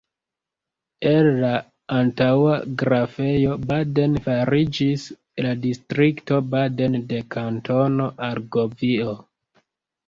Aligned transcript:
El 1.09 1.27
la 1.43 1.51
antaŭa 1.97 2.55
Grafejo 2.83 3.59
Baden 3.73 4.17
fariĝis 4.29 5.05
la 5.49 5.55
distrikto 5.67 6.41
Baden 6.57 7.01
de 7.15 7.23
Kantono 7.39 8.11
Argovio. 8.33 9.17